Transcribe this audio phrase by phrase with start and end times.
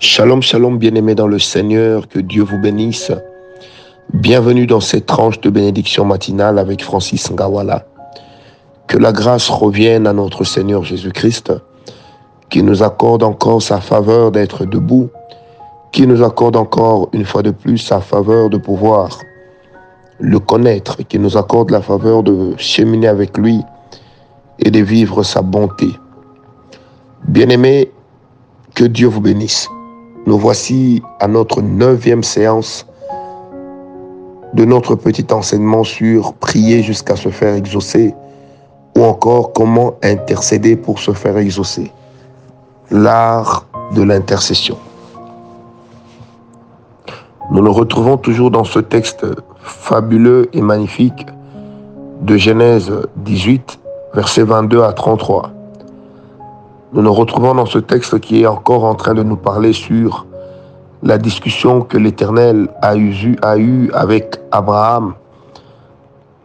[0.00, 3.10] Shalom, shalom, bien-aimés dans le Seigneur, que Dieu vous bénisse.
[4.14, 7.84] Bienvenue dans cette tranche de bénédiction matinale avec Francis Ngawala.
[8.86, 11.52] Que la grâce revienne à notre Seigneur Jésus-Christ,
[12.48, 15.08] qui nous accorde encore sa faveur d'être debout,
[15.90, 19.18] qui nous accorde encore une fois de plus sa faveur de pouvoir
[20.20, 23.62] le connaître, qui nous accorde la faveur de cheminer avec lui
[24.60, 25.88] et de vivre sa bonté.
[27.26, 27.90] Bien-aimés,
[28.76, 29.68] que Dieu vous bénisse.
[30.28, 32.86] Nous voici à notre neuvième séance
[34.52, 38.14] de notre petit enseignement sur prier jusqu'à se faire exaucer
[38.94, 41.90] ou encore comment intercéder pour se faire exaucer.
[42.90, 43.64] L'art
[43.94, 44.76] de l'intercession.
[47.50, 49.24] Nous nous retrouvons toujours dans ce texte
[49.62, 51.24] fabuleux et magnifique
[52.20, 53.80] de Genèse 18,
[54.12, 55.52] versets 22 à 33.
[56.92, 60.24] Nous nous retrouvons dans ce texte qui est encore en train de nous parler sur
[61.02, 65.12] la discussion que l'Éternel a eue avec Abraham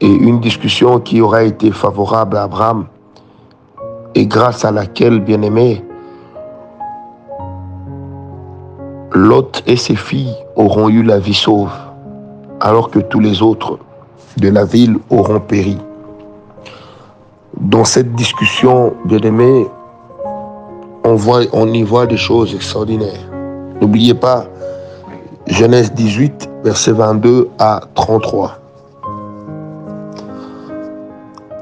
[0.02, 2.88] et une discussion qui aura été favorable à Abraham
[4.16, 5.82] et grâce à laquelle, bien aimé,
[9.14, 11.72] Lot et ses filles auront eu la vie sauve,
[12.60, 13.80] alors que tous les autres
[14.38, 15.78] de la ville auront péri.
[17.62, 19.68] Dans cette discussion, bien aimé,
[21.04, 23.30] on, y voit des choses extraordinaires.
[23.82, 24.46] N'oubliez pas
[25.48, 28.58] Genèse 18, verset 22 à 33.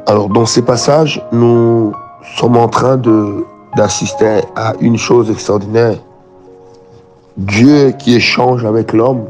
[0.05, 1.93] Alors, dans ces passages, nous
[2.35, 3.01] sommes en train
[3.75, 5.97] d'assister à une chose extraordinaire.
[7.37, 9.25] Dieu qui échange avec l'homme.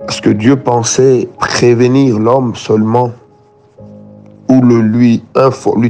[0.00, 3.12] Parce que Dieu pensait prévenir l'homme seulement
[4.48, 5.22] ou le lui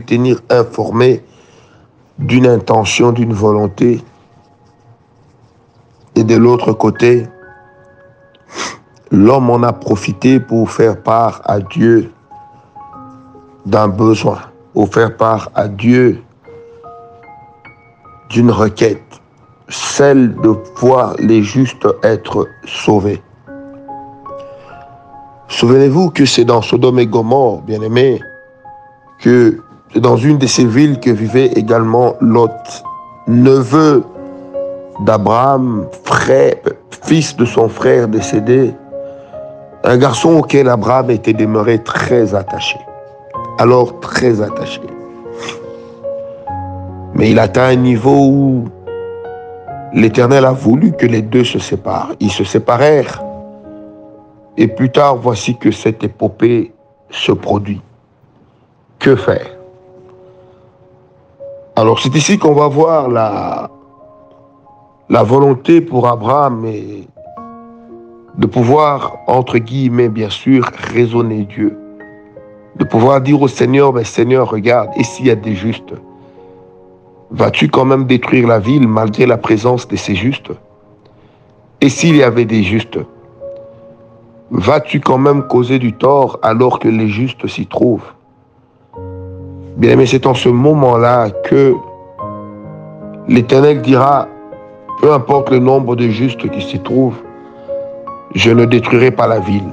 [0.07, 1.23] tenir informé
[2.21, 4.03] d'une intention, d'une volonté.
[6.15, 7.27] Et de l'autre côté,
[9.11, 12.13] l'homme en a profité pour faire part à Dieu
[13.67, 14.39] d'un besoin,
[14.75, 16.23] pour faire part à Dieu
[18.29, 19.03] d'une requête,
[19.69, 23.23] celle de voir les justes être sauvés.
[25.49, 28.21] Souvenez-vous que c'est dans Sodome et Gomorre, bien aimé,
[29.19, 29.61] que
[29.97, 32.51] dans une de ces villes que vivait également Lot,
[33.27, 34.05] neveu
[35.01, 35.87] d'Abraham,
[37.03, 38.73] fils de son frère décédé,
[39.83, 42.79] un garçon auquel Abraham était demeuré très attaché.
[43.59, 44.81] Alors très attaché.
[47.15, 48.65] Mais il atteint un niveau où
[49.93, 52.13] l'Éternel a voulu que les deux se séparent.
[52.21, 53.23] Ils se séparèrent.
[54.57, 56.73] Et plus tard, voici que cette épopée
[57.11, 57.81] se produit.
[58.99, 59.60] Que faire?
[61.77, 63.71] Alors c'est ici qu'on va voir la,
[65.09, 67.07] la volonté pour Abraham et
[68.39, 70.65] de pouvoir, entre guillemets, bien sûr,
[70.95, 71.77] raisonner Dieu.
[72.77, 75.95] De pouvoir dire au Seigneur, mais Seigneur, regarde, et s'il y a des justes,
[77.31, 80.53] vas-tu quand même détruire la ville malgré la présence de ces justes?
[81.81, 82.99] Et s'il y avait des justes,
[84.51, 88.13] vas-tu quand même causer du tort alors que les justes s'y trouvent?
[89.77, 91.75] Bien aimé, c'est en ce moment-là que
[93.29, 94.29] l'Éternel dira,
[95.01, 97.21] peu importe le nombre de justes qui s'y trouvent,
[98.35, 99.73] je ne détruirai pas la ville.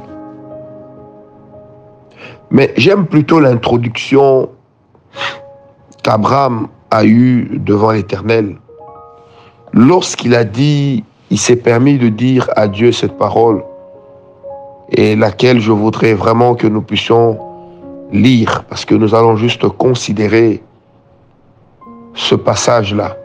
[2.49, 4.49] Mais j'aime plutôt l'introduction
[6.03, 8.55] qu'Abraham a eue devant l'Éternel.
[9.73, 13.63] Lorsqu'il a dit, il s'est permis de dire à Dieu cette parole,
[14.89, 17.37] et laquelle je voudrais vraiment que nous puissions
[18.11, 20.63] lire, parce que nous allons juste considérer
[22.13, 23.15] ce passage-là.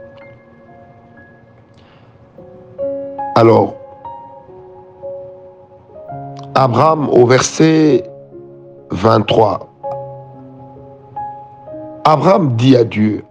[3.34, 3.74] Alors,
[6.54, 8.04] Abraham au verset
[8.90, 9.68] 23,
[12.04, 13.24] Abraham dit à Dieu,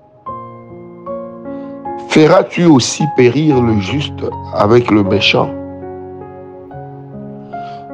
[2.10, 5.50] Feras-tu aussi périr le juste avec le méchant?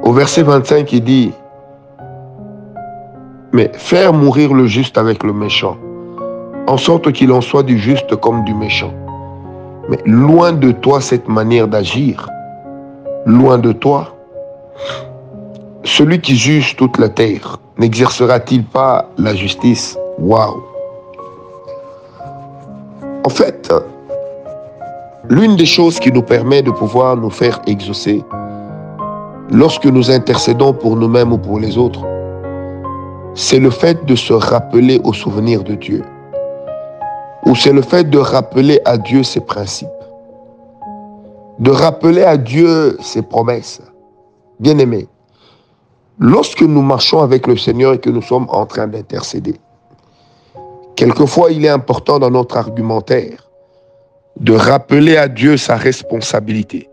[0.02, 1.34] Au verset 25, il dit,
[3.58, 5.78] mais faire mourir le juste avec le méchant,
[6.68, 8.94] en sorte qu'il en soit du juste comme du méchant.
[9.90, 12.30] Mais loin de toi cette manière d'agir,
[13.26, 14.16] loin de toi,
[15.84, 19.98] celui qui juge toute la terre, n'exercera-t-il pas la justice?
[20.20, 20.62] Waouh.
[23.26, 23.74] En fait,
[25.30, 28.24] l'une des choses qui nous permet de pouvoir nous faire exaucer,
[29.50, 32.06] lorsque nous intercédons pour nous-mêmes ou pour les autres,
[33.38, 36.04] c'est le fait de se rappeler au souvenir de Dieu.
[37.46, 39.88] Ou c'est le fait de rappeler à Dieu ses principes.
[41.60, 43.82] de rappeler à Dieu ses promesses.
[44.60, 45.08] Bien-aimés,
[46.20, 49.56] lorsque nous marchons avec le Seigneur et que nous sommes en train d'intercéder,
[50.96, 53.50] quelquefois il est important dans notre argumentaire
[54.40, 56.90] de rappeler à Dieu sa responsabilité,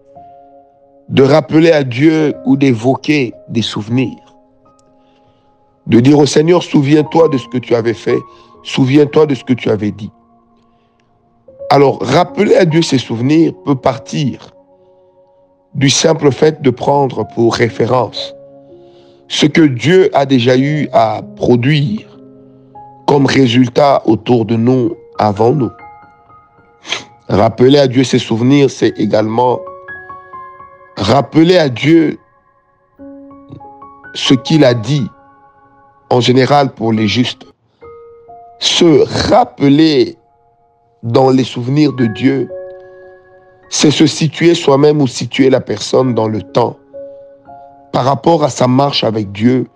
[1.10, 4.23] de rappeler à Dieu ou d'évoquer des souvenirs,
[5.86, 8.18] de dire au Seigneur, souviens-toi de ce que tu avais fait,
[8.62, 10.10] souviens-toi de ce que tu avais dit.
[11.70, 14.54] Alors, rappeler à Dieu ses souvenirs peut partir
[15.74, 18.34] du simple fait de prendre pour référence
[19.28, 22.18] ce que Dieu a déjà eu à produire
[23.06, 25.70] comme résultat autour de nous, avant nous.
[27.28, 29.60] Rappeler à Dieu ses souvenirs, c'est également
[30.96, 32.18] rappeler à Dieu
[34.14, 35.08] ce qu'il a dit
[36.14, 37.44] en général pour les justes.
[38.60, 40.16] Se rappeler
[41.02, 42.48] dans les souvenirs de Dieu,
[43.68, 46.76] c'est se situer soi-même ou situer la personne dans le temps
[47.92, 49.66] par rapport à sa marche avec Dieu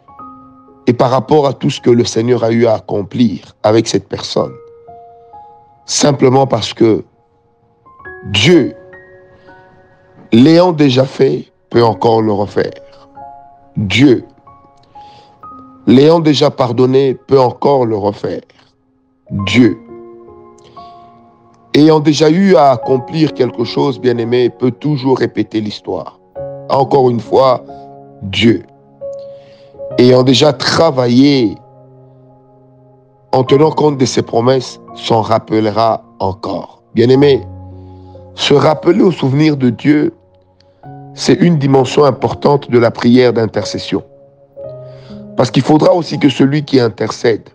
[0.87, 4.08] et par rapport à tout ce que le Seigneur a eu à accomplir avec cette
[4.08, 4.55] personne.
[5.87, 7.05] Simplement parce que
[8.26, 8.75] Dieu,
[10.32, 13.08] l'ayant déjà fait, peut encore le refaire.
[13.76, 14.25] Dieu,
[15.88, 18.43] l'ayant déjà pardonné, peut encore le refaire.
[19.46, 19.79] Dieu,
[21.75, 26.20] ayant déjà eu à accomplir quelque chose, bien aimé, peut toujours répéter l'histoire.
[26.69, 27.64] Encore une fois,
[28.23, 28.64] Dieu.
[29.96, 31.56] Ayant déjà travaillé
[33.32, 36.82] en tenant compte de ses promesses, s'en rappellera encore.
[36.94, 37.43] Bien aimé,
[38.35, 40.12] se rappeler au souvenir de Dieu,
[41.14, 44.02] c'est une dimension importante de la prière d'intercession.
[45.38, 47.49] Parce qu'il faudra aussi que celui qui intercède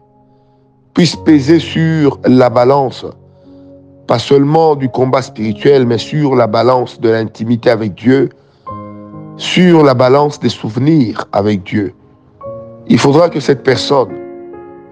[0.93, 3.05] puisse peser sur la balance
[4.07, 8.29] pas seulement du combat spirituel, mais sur la balance de l'intimité avec Dieu,
[9.35, 11.93] sur la balance des souvenirs avec Dieu.
[12.87, 14.13] Il faudra que cette personne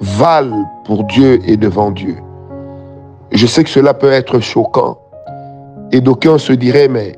[0.02, 0.54] vale
[0.84, 2.18] pour Dieu et devant Dieu.
[3.32, 5.00] Je sais que cela peut être choquant.
[5.94, 7.16] Et d'aucuns se diraient, mais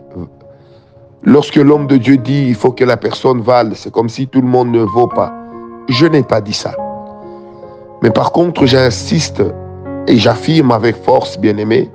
[1.24, 4.42] lorsque l'homme de Dieu dit il faut que la personne vale, c'est comme si tout
[4.42, 5.34] le monde ne vaut pas.
[5.90, 6.76] Je n'ai pas dit ça.
[8.02, 9.44] Mais par contre, j'insiste
[10.08, 11.90] et j'affirme avec force, bien-aimé,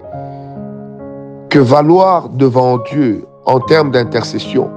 [1.51, 4.71] que valoir devant Dieu en termes d'intercession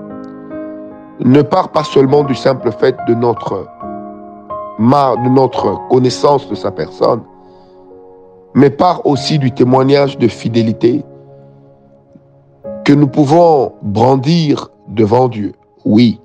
[1.23, 3.67] ne part pas seulement du simple fait de notre,
[4.79, 7.21] de notre connaissance de sa personne,
[8.55, 11.03] mais part aussi du témoignage de fidélité
[12.83, 15.53] que nous pouvons brandir devant Dieu.
[15.85, 16.19] Oui,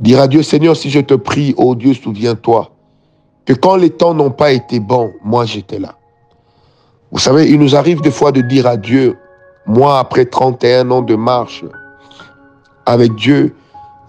[0.00, 2.70] dire à Dieu, Seigneur, si je te prie, ô Dieu, souviens-toi
[3.44, 5.94] que quand les temps n'ont pas été bons, moi j'étais là.
[7.12, 9.18] Vous savez, il nous arrive des fois de dire à Dieu,
[9.66, 11.64] moi après 31 ans de marche
[12.86, 13.54] avec Dieu,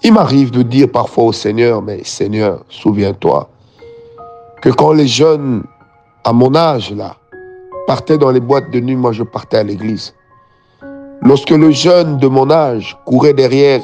[0.03, 3.49] il m'arrive de dire parfois au Seigneur, mais Seigneur, souviens-toi
[4.61, 5.63] que quand les jeunes
[6.23, 7.15] à mon âge là
[7.87, 10.13] partaient dans les boîtes de nuit, moi je partais à l'église.
[11.21, 13.81] Lorsque le jeune de mon âge courait derrière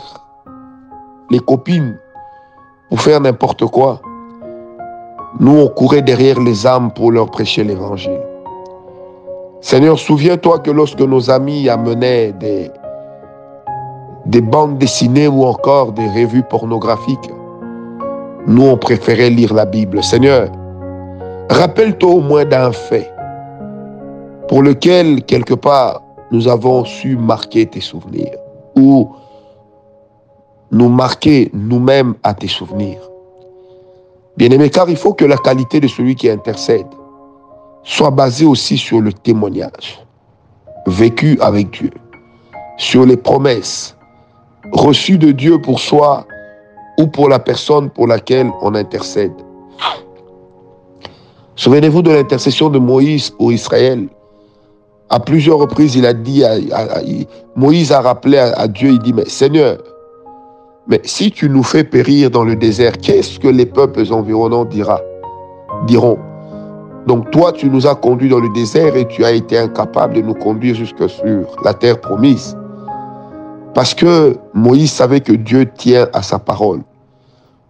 [1.32, 1.98] les copines
[2.90, 4.02] pour faire n'importe quoi,
[5.40, 8.20] nous on courait derrière les âmes pour leur prêcher l'évangile.
[9.62, 12.72] Seigneur, souviens-toi que lorsque nos amis amenaient des,
[14.26, 17.32] des bandes dessinées ou encore des revues pornographiques,
[18.48, 20.02] nous, on préférait lire la Bible.
[20.02, 20.48] Seigneur,
[21.50, 23.12] rappelle-toi au moins d'un fait
[24.48, 26.02] pour lequel, quelque part,
[26.32, 28.38] nous avons su marquer tes souvenirs
[28.78, 29.10] ou
[30.72, 33.00] nous marquer nous-mêmes à tes souvenirs.
[34.38, 36.88] Bien-aimé, car il faut que la qualité de celui qui intercède
[37.84, 40.04] soit basé aussi sur le témoignage
[40.88, 41.92] vécu avec Dieu,
[42.78, 43.96] sur les promesses
[44.72, 46.26] reçues de Dieu pour soi
[46.98, 49.34] ou pour la personne pour laquelle on intercède.
[51.56, 54.08] Souvenez-vous de l'intercession de Moïse pour Israël.
[55.10, 56.44] À plusieurs reprises, il a dit,
[57.56, 59.78] Moïse a rappelé à, Dieu, il dit, mais Seigneur,
[60.88, 64.68] mais si tu nous fais périr dans le désert, qu'est-ce que les peuples environnants
[65.86, 66.18] diront?
[67.08, 70.22] Donc toi, tu nous as conduits dans le désert et tu as été incapable de
[70.22, 72.58] nous conduire jusque sur la terre promise.
[73.74, 76.82] Parce que Moïse savait que Dieu tient à sa parole.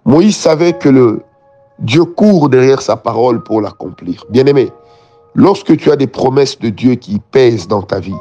[0.05, 1.21] Moïse savait que le
[1.79, 4.25] Dieu court derrière sa parole pour l'accomplir.
[4.29, 4.71] Bien-aimé,
[5.35, 8.15] lorsque tu as des promesses de Dieu qui pèsent dans ta vie,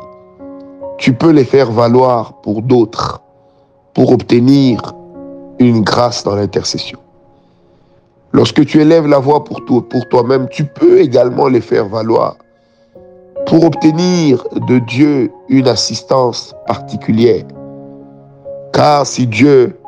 [0.98, 3.22] tu peux les faire valoir pour d'autres,
[3.96, 4.78] pour obtenir
[5.58, 6.98] une grâce dans l'intercession.
[8.30, 12.36] Lorsque tu élèves la voix pour, toi, pour toi-même, tu peux également les faire valoir
[13.46, 17.44] pour obtenir de Dieu une assistance particulière.
[18.74, 19.78] Car si Dieu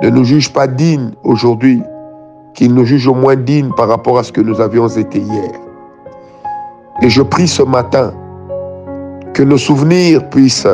[0.00, 1.82] ne nous juge pas dignes aujourd'hui,
[2.54, 5.52] qu'il nous juge au moins dignes par rapport à ce que nous avions été hier.
[7.02, 8.14] Et je prie ce matin
[9.34, 10.66] que nos souvenirs puissent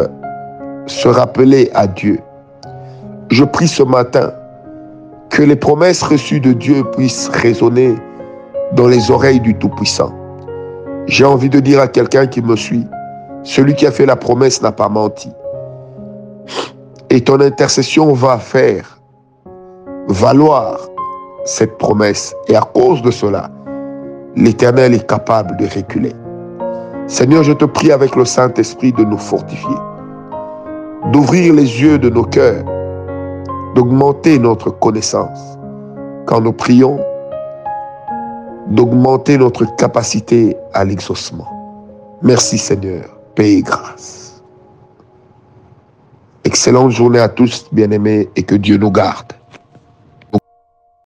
[0.86, 2.20] se rappeler à Dieu.
[3.30, 4.32] Je prie ce matin
[5.30, 7.94] que les promesses reçues de Dieu puissent résonner
[8.72, 10.14] dans les oreilles du Tout-Puissant.
[11.06, 12.86] J'ai envie de dire à quelqu'un qui me suit,
[13.42, 15.30] celui qui a fait la promesse n'a pas menti.
[17.10, 18.98] Et ton intercession va faire
[20.08, 20.78] valoir
[21.44, 22.34] cette promesse.
[22.48, 23.50] Et à cause de cela,
[24.36, 26.12] l'Éternel est capable de reculer.
[27.06, 29.76] Seigneur, je te prie avec le Saint-Esprit de nous fortifier,
[31.12, 32.64] d'ouvrir les yeux de nos cœurs,
[33.78, 35.56] d'augmenter notre connaissance.
[36.26, 36.98] Quand nous prions,
[38.66, 41.46] d'augmenter notre capacité à l'exaucement.
[42.20, 43.04] Merci Seigneur,
[43.36, 44.42] paix et grâce.
[46.42, 49.37] Excellente journée à tous, bien-aimés, et que Dieu nous garde.